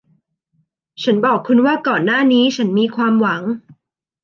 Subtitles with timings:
[1.03, 3.41] ฉันบอกคุณว่าก่อนหน้านี้ฉันมีความหวัง